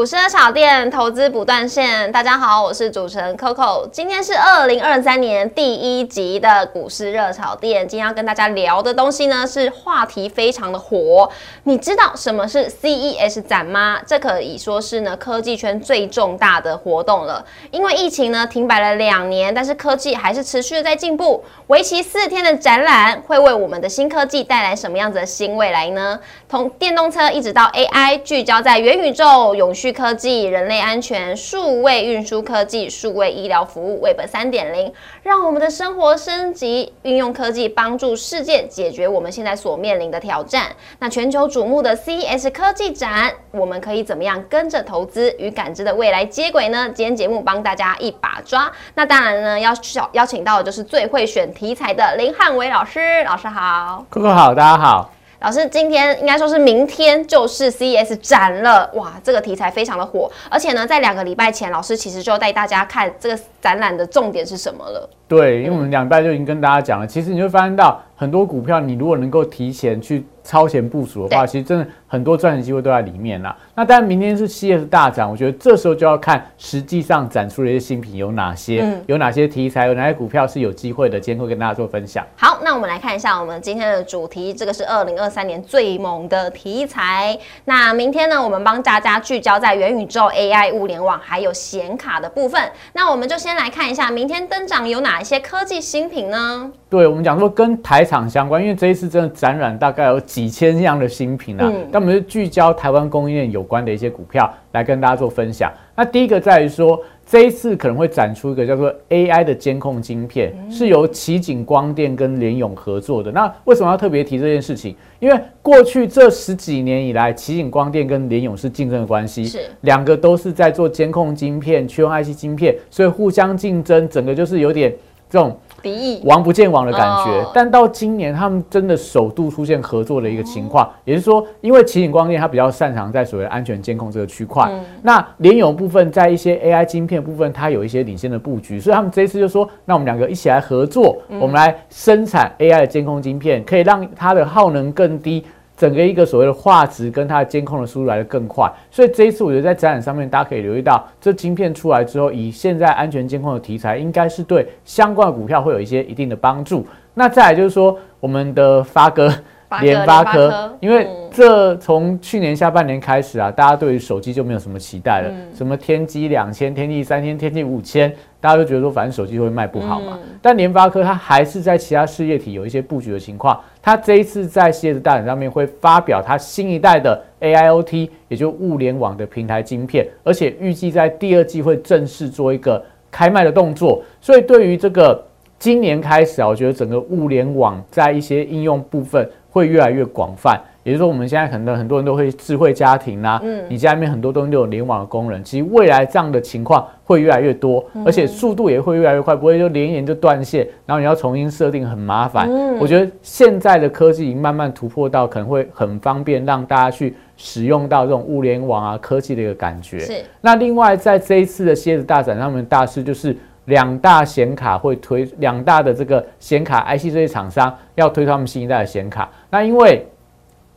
[0.00, 7.86] 股市的炒店投资不断线，大家好，我是主持人 Coco，今天是二零二三年第一集的股市热炒店。
[7.86, 11.30] 今天要跟大家聊的东西呢，是话题非常的火。
[11.64, 14.00] 你知道什么是 CES 展吗？
[14.06, 17.44] 这可以说是呢科技圈最重大的活动了。
[17.70, 21.44] 因为疫情呢停摆了两年，但是科技还是持续的在进步。
[21.66, 26.18] 为期四天的展览会为我们的新科技带来什么样子的新未来呢？
[26.48, 40.66] 从电动车一直到 AI，聚焦在元宇宙、永续科技、人类安全、数位运输科技、数位医疗服务 Web 三点零，让我们的生活升级，运用科技帮助世界解决我们现在所面临的挑战。
[40.98, 46.90] 那全球瞩目的 CES 科技展，我们可以怎么样跟着投资与感知的未来接轨呢？
[46.94, 48.70] 今天节目帮大家一把抓。
[48.94, 53.22] 那当然呢，要邀邀请到的就是最会选题材的林汉伟老师。
[53.24, 55.10] 老师好，Coco 好，大家好。
[55.40, 65.08] 老师，今天应该说是明天就是 CES 展了，哇，这个题材非常的火，而且呢，在两个礼拜前，老师其实就带大家看这个展览的重点是什么了。
[65.30, 73.56] 对，因为我们两礼拜就已经跟大家讲了，其实你会发现到很多股票，你如果能够提前去超前部署的话，其实真的很多赚钱机会都在里面啦。
[73.76, 82.26] 那当然，明天是 CES 大涨，我觉得这时候就要看实际上展出的一些新品有哪些，有哪些题材，有哪些股票是有机会的，今天会跟大家做分享。
[82.36, 87.38] 好，那我们来看一下我们今天的主题，这个是二零二三年最猛的题材。
[87.66, 92.60] 那明天呢，我们帮大家聚焦在元宇宙、AI、物联网还有显卡的部分。
[92.94, 96.70] 那我们就先来看一下明天登场有哪一些科技新品呢？
[96.88, 105.70] 对，我们讲说跟台厂相关，因为这一次真的展览大概有几千样的新品啊，但我们就聚焦台湾供应链有关的一些股票来跟大家做分享。
[105.94, 113.30] 那第一个在于说，这一次可能会展出一个叫做 AI 的监控晶片，是由奇景光电跟联咏合作的。
[113.30, 114.96] 那为什么要特别提这件事情？
[115.20, 124.92] 因为过去这十几年以来，奇景光电跟联咏是竞争的关系，是两个都是在做监控晶片、驱动 IC 晶片，所以互相竞争，整个就是有点
[125.30, 125.56] 这种。
[125.82, 127.42] 敌意，王不见王的感觉。
[127.54, 134.70] 但到今年，他们真的首度出现合作的一个情况，也就是说，因为奇景光电它比较擅长在所谓安全监控这个区块，
[135.00, 145.42] 那联咏部分在一些 AI 晶片部分，它有一些领先的布局，所以他们这一次就说，那我们两个一起来合作，我们来生产 AI 的监控晶片，可以让它的耗能更低。
[145.80, 156.86] 整个一个所谓的画质跟它的监控的速度来的更快，所以这一次我觉得在展览上面，大家可以留意到，这晶片出来之后，以现在安全监控的题材，应该是对相关的股票会有一些一定的帮助。
[157.14, 159.32] 那再来就是说，我们的发哥。
[159.80, 165.32] 联发科，因为这从去年下半年开始啊，大家对于手机就没有什么期待了。
[165.54, 170.18] 什么天玑两千、天玑三千、天玑五千，大家都觉得说反正手机会卖不好嘛。
[170.42, 173.60] 但联发科它还是在其他事业体有一些布局的情况。
[173.80, 184.02] 它这一次在系列大展上面会发表它新一代的 AIoT，也就物联网的平台晶片，而且预计在第二季会正式做一个开卖的动作。
[184.20, 185.24] 所以对于这个
[185.58, 189.30] 今年开始啊，我觉得整个物联网在一些应用部分。
[189.50, 202.48] 会越来越广泛，也就是说，我们现在可能很多人都会智慧家庭啦，嗯，你家里面很多东西都有联网的功能，其实未来这样的情况会越来越多，而且速度也会越来越快，不会就连一连就断线，然后你要重新设定很麻烦。
[202.48, 209.98] 嗯，我觉得现在的科技已经慢慢突破到可能会很方便，让大家去使用到这种物联网啊科技的一个感觉。
[209.98, 210.14] 是。
[210.40, 213.36] 那另外在这一次的蝎子大展上面，大事就是。
[213.70, 219.30] 两大显卡会推两大的这个显卡 IC 这些厂商要推他们新一代的显卡。
[219.48, 220.06] 那因为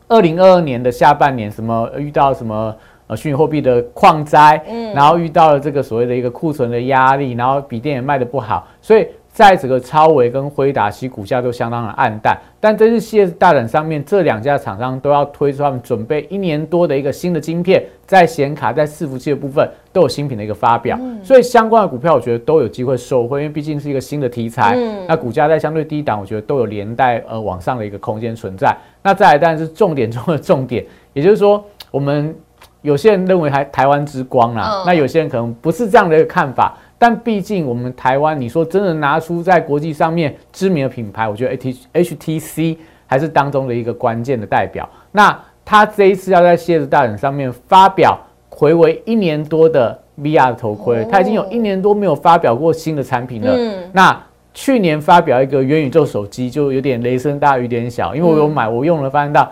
[0.07, 2.73] 二零二二年的下半年，什么遇到什么
[3.07, 9.05] 呃虚拟货币的矿灾，嗯，然后遇到了这个所谓的一个库存的压力，然后笔电也卖的不好，所以。
[9.33, 12.39] 在整个超维跟辉达，其股价都相当的暗淡。
[12.59, 20.99] 但这次系列大展上面，这两家厂商都要推出他们准备一年多的一个新的晶片，在显卡、在伺服器的部分都有新品的一个发表。
[21.23, 24.77] 所以相关的股票，我觉得都有机会受惠，因为毕竟是一个新的题材。
[25.07, 28.77] 那股价在相对低档，我觉得都有连带呃往上的一个空间存在。
[29.01, 32.35] 那再来，当然是重点中的重点，也就是说，我们
[32.83, 36.77] 有些人认为还台湾之光啦，那有些人可能不是这样的一个看法。
[37.03, 44.89] 但毕竟我们台湾，你说真的拿出在国际上面知名的品牌，我觉得 T H T C 还是当中的一个关键的代表。
[45.11, 48.17] 那他这一次要在蝎子大展上面发表
[48.47, 53.53] 回为一年多的 V R 头盔，他已经有一年多没有发表过新的产品了。
[53.91, 54.17] 那
[54.53, 59.51] 去年发表一个元宇宙手机，就有点雷声大雨点小，因为我有买，我用了发现到。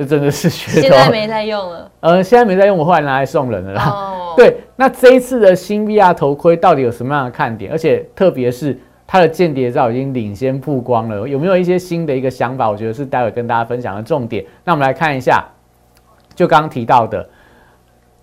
[0.00, 0.80] 这真的是噱头。
[0.80, 1.90] 现在没在用了。
[2.00, 3.84] 呃，现在没在用，我后来拿来送人了啦。
[3.84, 4.32] 哦。
[4.34, 7.70] 对，那这一次的新 VR 头盔到底有什么样的看点？
[7.70, 12.70] 而且特别是它的间谍照已经领先曝光了，有没有一些新的一个想法？
[12.70, 14.42] 我觉得是待会跟大家分享的重点。
[14.64, 15.44] 那我们来看一下，
[16.34, 17.28] 就刚刚提到的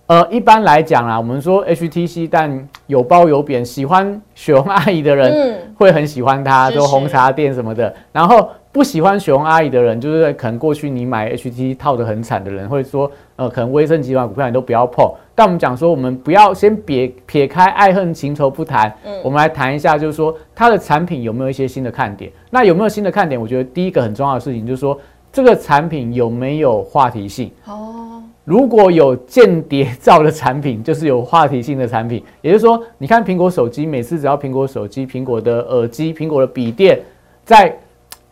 [0.08, 7.94] 呃，一般来讲啦，我们说 HTC，但有褒有贬，喜欢雪红阿姨的人嗯，会很喜欢它，支持就红茶店什么的。
[8.14, 15.06] 然后不喜欢雪红阿姨的人，就是可能过去你买 HTC 套的很惨的人，会说，呃，可能威盛集团股票你都不要碰。
[15.36, 22.32] 但我们讲说，我们不要先撇撇开爱恨情仇不谈，嗯我们来谈一下，就是说它的产品有没有一些新的看点？
[22.50, 23.40] 那有没有新的看点？
[23.40, 24.98] 我觉得第一个很重要的事情就是说，
[25.38, 27.52] 这个产品有没有话题性？
[27.68, 32.24] 哦，如果有间谍照的产品，就是有话题性的产品。
[32.42, 37.00] 也就是说，你看苹果手机，每次只要苹果手机、苹果的耳机、苹果的笔电，
[37.46, 37.72] 在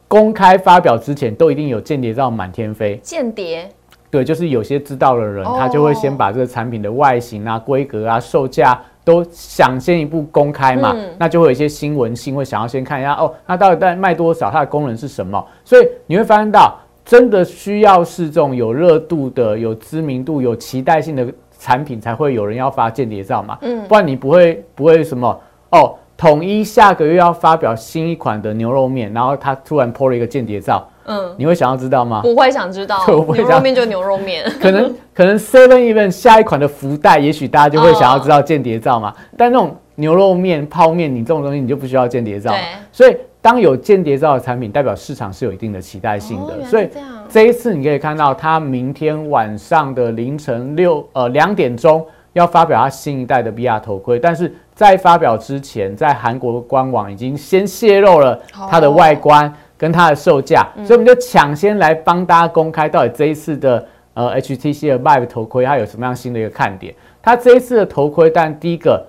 [0.08, 2.96] 公开发表之前，都一定有间谍照满天飞。
[3.04, 3.70] 间谍，
[4.10, 15.46] 对，就是有些知道的人，哦他就会先把这个产品的外形啊、规格啊、售价都想先一步公开嘛，嗯那就会有一些新闻性会想要先看一下哦，那到底在卖多少，它的功能是什么？
[15.64, 16.76] 所以你会发现到，
[17.06, 21.26] 真的需要是这种有热度的、有知名度、有期待性的
[21.60, 25.96] 产品，才会有人要发间谍照嘛，嗯，不然你不会不会什么哦。
[26.18, 32.22] 统一下个月要发表新一款的牛肉面，然后他突然 po 了一个间谍照，嗯，你会想要知道吗？
[32.22, 39.14] 不会想知道 牛肉面就牛肉面， 可能可能 Seven Eleven 下一款的福袋，也许大家就会想要知道间谍照嘛。
[39.36, 42.52] 但那种牛肉面、泡面，你这种东西你就不需要间谍照。
[42.52, 42.62] 对，
[42.94, 46.54] 所以当有间谍照的产品，代表市场是有一定的期待性的。
[46.54, 46.90] 哦所以是
[47.30, 52.04] 这一次你可以看到，它明天晚上的凌晨六呃两点钟
[52.34, 66.96] 要发表它新一代的 VR 头盔，但是在发表之前，在韩国官网已经先泄露了它的外观跟它的售价，所以我们就抢先来帮大家公开到底这一次的呃 HTC 的 Vive 头盔它有什么样新的一个看点。
[67.22, 69.06] 它这一次的头盔，但第一个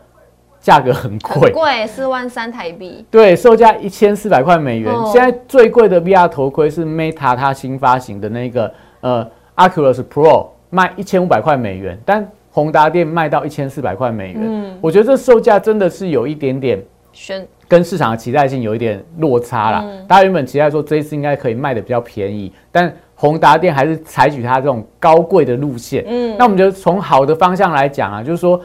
[0.66, 4.92] 价格很贵很，贵，四万三台币，对，售价一千四百块美元。
[4.92, 8.68] 哦现在最贵的 VR 头盔是 Meta 它新发行的那个
[9.00, 9.24] 呃
[9.54, 14.42] Oculus Pro，卖一千五百块美元，但宏达店卖到一千四百块美元。
[14.44, 19.84] 嗯，我觉得这售价真的是有一点点选跟市场的期待性有一点落差啦。
[19.84, 26.04] 嗯大家原本期待说这一次应该可以卖的比较便宜，但宏达店还是采取它这种高贵的路线。
[26.08, 28.60] 嗯，那我们就从好的方向来讲啊，就是说，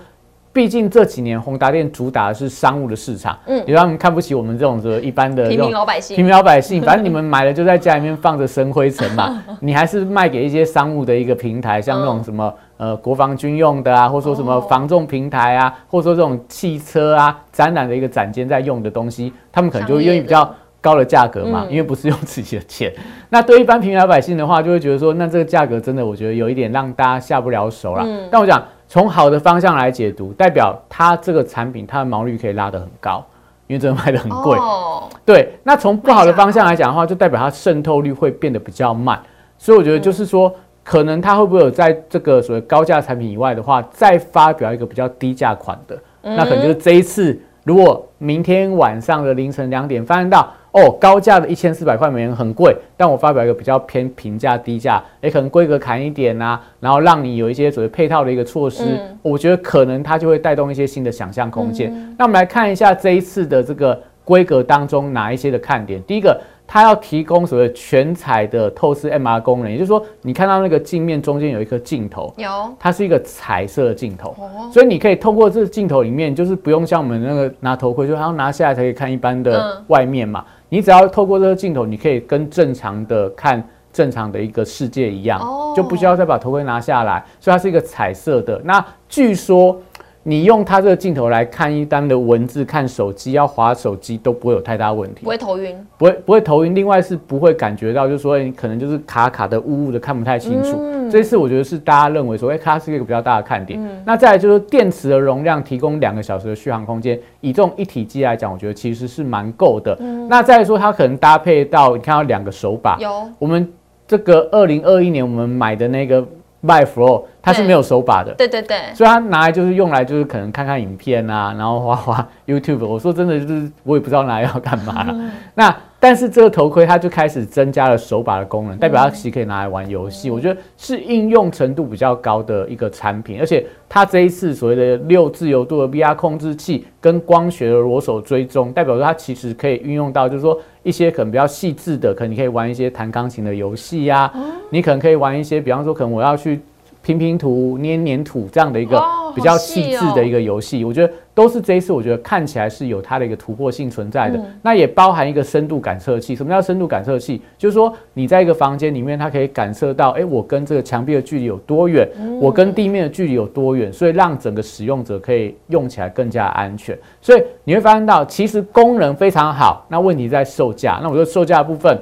[0.54, 20.54] 毕竟这几年宏达电主打的是商务的市场，嗯也让他们看不起我们这种的一般的平民老百姓平民老百姓， 反正你们买了就在家里面放着生灰尘嘛， 你还是卖给一些商务的一个平台，像那种什么呃国防军用的啊，或者说什么哦防重平台啊，或者说这种汽车啊展览的一个展间在用的东西，他们可能就会愿意比较。
[20.84, 22.92] 高的价格嘛，嗯因为不是用自己的钱。
[23.30, 28.02] 那对一般平民老百姓的话，就会觉得说，那这个价格真的，我觉得有一点让大家下不了手啦。
[28.04, 28.60] 嗯但我讲
[28.92, 33.26] 从好的方向来解读，代表它这个产品它的毛利率可以拉得很高，
[33.68, 34.58] 因为真的卖得很贵。
[34.58, 39.18] 哦，对，那从不好的方向来讲的话，就代表它渗透率会变得比较慢。
[39.58, 40.54] 所以我觉得就是说，
[40.84, 50.52] 可能它会不会有在这个所谓高价产品以外的话，再发表一个比较低价款的，那可能就是这一次，如果明天晚上的凌晨两点发现到。
[50.72, 61.92] 哦，高价的一千四百块美元很贵，但我发表一个比较偏平价、低价，也可能规格砍一点啊，然后让你有一些所谓配套的一个措施，嗯我觉得可能它就会带动一些新的想象空间。
[62.18, 66.02] 那我们来看一下这一次的这个规格当中哪一些的看点。
[66.04, 66.40] 第一个，
[66.74, 72.48] 它要提供所谓全彩的透视 MR 功能，也就是说，你看到那个镜面中间有一颗镜头，有
[72.80, 74.30] 它是一个彩色的镜头。
[74.40, 80.46] 哦，所以你可以透过这个镜头里面，就是不用像我们那个拿头盔，就还要拿下来才可以看一般的嗯外面嘛。
[80.70, 83.62] 你只要透过这个镜头，你可以跟正常的看
[83.92, 87.22] 正常的一个世界一样，哦就不需要再把头盔拿下来。
[87.42, 88.62] 所以它是一个彩色的。
[88.64, 89.78] 那据说
[90.24, 95.30] 你用它这个镜头来看一单的文字、看手机、要滑手机都不会有太大问题不。
[95.30, 100.78] 会头晕，不会不会头晕，另外是不会感觉到，就是说你可能就是卡卡的、雾雾的，看不太清楚。
[100.80, 103.78] 嗯这一次我觉得是大家认为说，哎、它是一个比较大的看点。
[104.06, 109.94] 那再来就是电池的容量提供两个小时的续航空间，以这种一体机来讲，我觉得其实是蛮够的。
[110.30, 113.70] 那再来说，它可能搭配到你看到两个手把，有我们
[114.08, 116.26] 这个二零二一年我们买的那个
[116.64, 118.34] Vive Pro，它是对没有手把的。
[118.34, 122.86] 对对对，所以它拿来就是用来就是可能看看影片啊，然后滑滑 YouTube。
[122.86, 125.32] 我说真的就是我也不知道拿来要干嘛了。
[125.56, 130.32] 那但是这个头盔它就开始增加了手把的功能，代表它其实可以拿来玩游戏。
[130.32, 144.32] 我觉得是应用程度比较高的一个产品，而且它这一次所谓的六自由度的 VR 控制器跟光学的裸手追踪，代表说它其实可以运用到，就是说一些可能比较细致的，可能你可以玩一些弹钢琴的游戏呀、
[144.72, 146.60] 你可能可以玩一些，比方说可能我要去
[147.04, 154.40] 拼拼图、捏黏土这样的一个哦比较细致的一个游戏，我觉得都是这一次，我觉得看起来是有它的一个突破性存在的。
[154.62, 156.36] 那也包含一个深度感测器。
[156.36, 157.42] 什么叫深度感测器？
[157.58, 162.08] 就是说你在一个房间里面，它可以感测到，哎，我跟这个墙壁的距离有多远，
[162.40, 166.96] 我跟地面的距离有多远，所以让整个使用者可以用起来更加安全。
[167.20, 171.00] 所以你会发现到，其实功能非常好，那问题在售价。
[171.02, 171.98] 那我觉得售价部分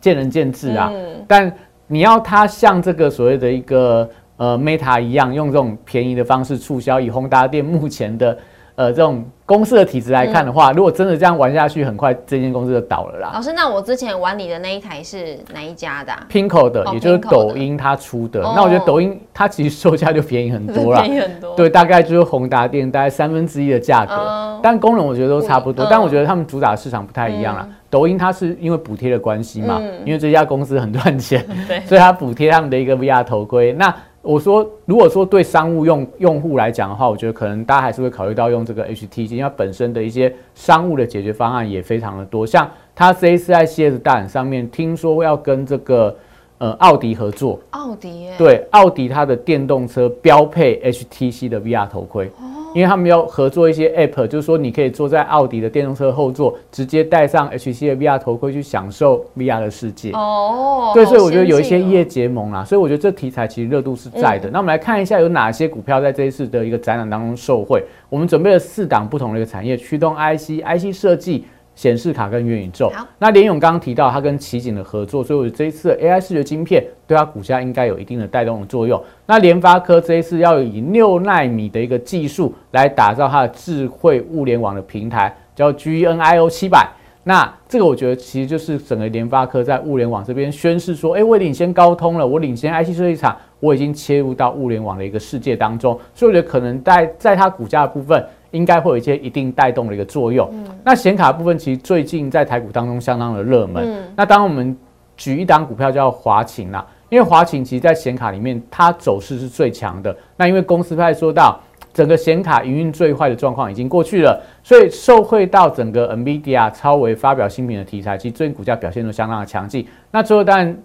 [0.00, 0.92] 见仁见智啊，
[1.26, 1.50] 但
[1.94, 4.10] 你要它像这个所谓的一个。
[4.36, 8.36] 呃，Meta 一样用这种便宜的方式促销，以宏达店目前的
[8.76, 13.30] 呃这种公司的体质来看的话，如果真的这样玩下去，很快这间公司就倒了啦。
[13.34, 18.40] 老师，那我之前玩你的那一台是哪一家的？Pinko 的，也就是抖音它出的。
[18.40, 21.54] 那我觉得抖音它其实售价就便宜很多了， 便宜很多。
[21.54, 25.86] 对，大概就是宏达店大概三分之一的价格，但功能我觉得都差不多。
[25.90, 27.68] 但我觉得他们主打市场不太一样了。
[27.90, 31.46] 抖音它是因为补贴的关系嘛，因为这家公司很赚钱，
[31.86, 33.72] 所以它补贴他们的一个 VR 头盔。
[33.74, 42.46] 那我说，如果说对商务用用户来讲的话，我觉得可能大家还是会考虑到用这个 HTC，因为本身的一些商务的解决方案也非常的多。
[42.46, 46.16] 像它这一次在 CS 大展上面，听说要跟这个
[46.64, 52.30] 呃奥迪合作，奥迪对奥迪它的电动车标配 HTC 的 VR 头盔。
[52.74, 60.10] 因为他们要合作一些 App，就是说你可以坐在奥迪的电动车后座，直接戴上 HTC 的 VR 头盔去享受 VR 的世界。
[60.12, 64.50] 哦，对，所以我觉得有一些业结盟啦，所以我觉得这题材其实热度是在的。
[64.50, 67.84] 那我们来看一下有哪些股票在这一次的一个展览当中受惠。
[68.08, 71.44] 我们准备了四档不同的一个产业，驱动 IC、IC 设计。
[71.74, 79.02] 显示卡跟元宇宙，那联勇刚刚提到它跟奇景的合作，所以我这一次 AI 视觉晶片对它股价应该有一定的带动的作用。
[79.26, 86.88] 那联发科这一次要以六纳米的一个技术来打造它的智慧物联网的平台，叫 GNIO 七百。
[87.26, 98.22] 那这个我觉得其实就是整个联发科在物联网这边宣示说，哎，我领先高通了，我领先 IC 设计厂，我已经切入到物联网的一个世界当中，所以我觉得可能在在它股价的部分。
[98.54, 100.48] 应该会有一些一定带动的一个作用。
[100.84, 104.02] 那显卡部分其实最近在台股当中相当的热门。
[104.16, 104.74] 那当我们
[105.16, 110.16] 举一档股票叫华擎啦，因为华擎其实在显卡里面它走势是最强的。
[110.36, 111.60] 那因为公司派说到
[111.92, 119.86] 整个显卡营运最坏的状况已经过去了，所以受惠到整个 NVIDIA 超微发表新品的题材，其实最近股价表现都相当的强劲。
[120.10, 120.76] 那最后当然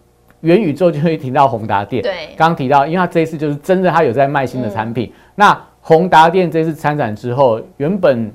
[0.41, 5.11] 元宇宙就会提到宏达电，对，刚刚提到，因为它这一次就是真的它有在卖新的产品。
[5.35, 8.31] 那宏达电这次参展之后，原本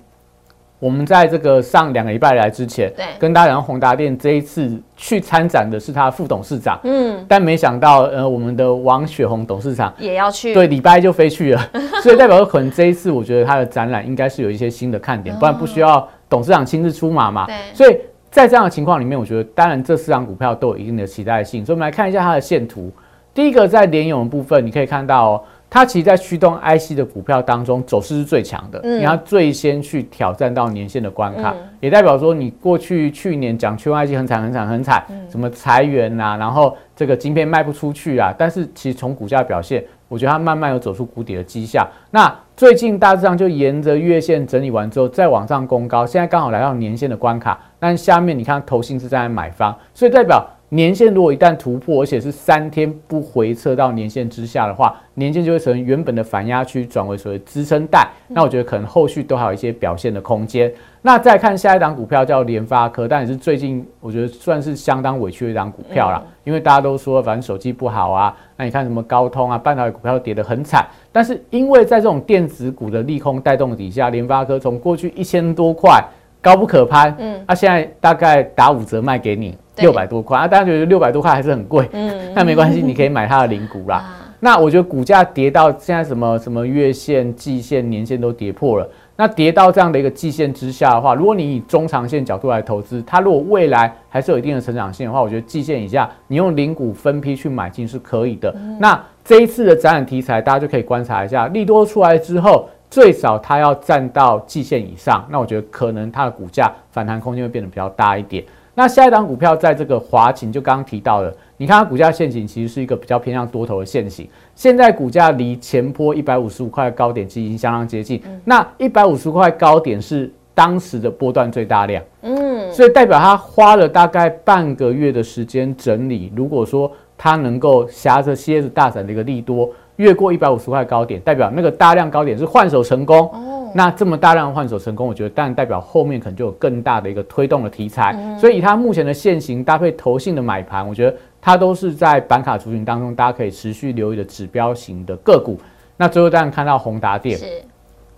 [0.81, 11.71] 我们在这个上两个礼拜来之前，对，跟大家讲宏达电这一次去参展的是他副董事长，嗯，但没想到，呃，我们的王雪红董事长也要去，对，礼拜就飞去了，
[12.03, 17.97] 所以代表说可能这一次，我觉得他的展览应该是有一些新的看点，不然不需要董事长亲自出马嘛，对，所以
[18.31, 22.91] 在这样的情况里面，我觉得当然这四张股票都有一定的期待性，所以我们来看一下它的线图，
[23.33, 25.43] 第一个在联勇的部分，你可以看到哦。
[25.75, 28.81] 它其实，在驱动 IC 的股票当中，走势是最强的。
[28.85, 38.33] 你要最先去挑战到年线的关卡，也代表说，你过去去年讲驱动 IC 很惨、很惨、很惨，什么裁员啊，然后这个晶片卖不出去啊。
[38.38, 41.85] 但是，其实从股价表现，我觉得它慢慢有走出谷底的迹象。
[42.12, 47.59] 那最近大致上就沿着月线整理完之后，再往上攻高，现在刚好来到年线的关卡。
[47.81, 50.49] 但下面你看，投信是在买方，所以代表。
[50.75, 58.09] 年线如果一旦突破，而且是三天不回撤到年线之下的话，年线就会从原本的反压区转为所谓支撑带。
[58.26, 60.73] 那我觉得可能后续都还有一些表现的空间。
[61.00, 70.85] 那再看下一档股票叫联发科，但也是最近我觉得算是相当委屈的一档股票啦，因为大家都说反正手机不好啊，那你看什么高通啊，半导体股票跌得很惨。
[71.12, 76.02] 但是因为在这种电子股的利空带动底下，联发科从过去一千多块
[76.40, 79.57] 高不可攀，嗯，那现在大概打五折卖给你。
[79.76, 80.49] 六百多块啊！
[80.49, 84.04] 大家觉得六百多块还是很贵，嗯， 那没关系，你可以买它的零股啦。
[84.40, 98.54] 那我觉得股价跌到现在什么什么月线、季线、年线都跌破了，那跌到这样的一个季线之下的话，如果你以中长线角度来投资，它如果未来还是有一定的成长性的话，我觉得季线以下你用零股分批去买进是可以的。
[98.78, 108.45] 那这一次的展览题材，大家就可以观察一下，利多出来之后，最少它要站到季线以上，那我觉得可能它的股价反弹空间会变得比较大一点。
[108.75, 133.31] 那下一档股票在这个华勤就刚刚提到了，你看它股价线型其实是一个比较偏向多头的线型，现在股价离前坡一百五十五块高点其实已经相当接近，那一百五十块高点是当时的波段最大量，嗯，所以代表它花了大概半个月的时间整理，如果说它能够挟着蝎子大展的一个利多越过一百五十块高点，代表那个大量高点是换手成功。
[133.77, 145.59] 那这么大量换手成功，我觉得当然代表后面可能就有更大的一个推动的题材，所以以它目前的现形搭配投信的买盘，我觉得它都是在板卡族群当中大家可以持续留意的指标型的个股。
[145.97, 147.47] 那最后当然看到宏达电，是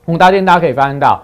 [0.04, 1.23] 宏达电大家可以发现到，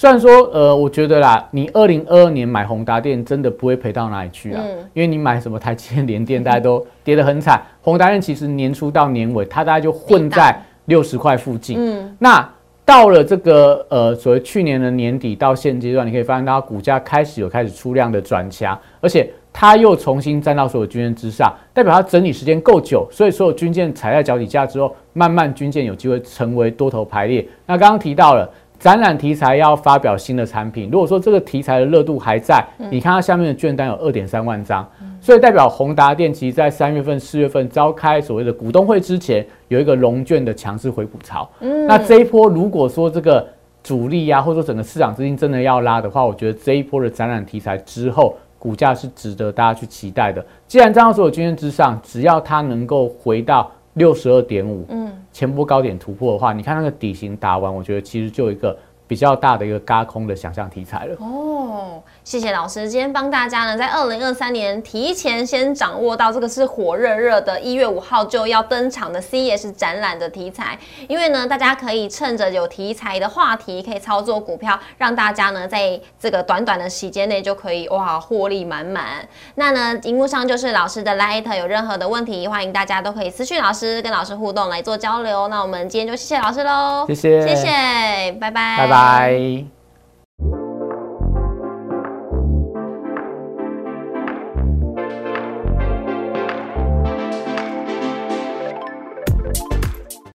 [0.00, 7.62] 虽然说呃，我觉得啦，你二零二二年买宏达电真的不会赔到哪里去啊，嗯因为你买什么台积电、联电，大家都跌得很惨。
[7.84, 11.76] 宏达电其实年初到年尾，它大概就混在六十块附近。
[11.78, 12.50] 嗯那
[12.82, 27.46] 到了这个呃所谓去年的年底到现阶段，你可以发现到它股价开始有开始出量的转强，而且它又重新站到所有均线之上，代表它整理时间够久，所以所有均线踩在脚底下之后，慢慢均线有机会成为多头排列。
[27.66, 28.50] 那刚刚提到了。
[28.80, 34.88] 展览题材要发表新的产品，如果说这个题材的热度还在，你看它下面的券单有二点三万张，
[35.20, 41.46] 所以代表宏达电其实在三月份、四月份召开所谓的股东会之前，有一个融券的强势回补潮。
[41.86, 43.46] 那这一波如果说这个
[43.82, 50.42] 主力啊，或者说整个市场资金真的要拉的话，我觉得这一波的展览题材之后，股价是值得大家去期待的。
[50.66, 61.16] 既然站到所有均线之上，只要它能够回到六十二点五，嗯，前波高点突破的话，你看那个底型打完，我觉得其实就有一个比较大的一个嘎空的想象题材了。
[61.18, 70.78] 哦，谢谢老师，今天帮大家呢，在二零二三年提前先掌握到这个是火热热的，一月五号就要登场的 CES 展览的题材。
[71.08, 79.26] 因为呢，大家可以趁着有题材的话题，可以操作股票，让大家呢在这个短短的时间内就可以哇获利满满。
[79.56, 85.48] 那呢，荧幕上就是老师的 Light，有任何的问题，欢迎大家都可以私讯老师，跟老师互动来做交流。
[85.48, 89.79] 那我们今天就谢谢老师喽，谢谢谢谢，拜拜，拜拜。